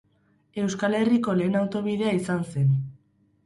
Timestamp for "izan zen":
2.23-2.77